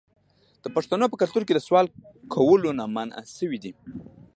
[0.63, 1.85] د پښتنو په کلتور کې د سوال
[2.33, 3.71] کولو نه منع شوې ده.